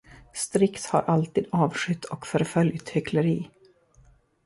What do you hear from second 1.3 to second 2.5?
avskytt och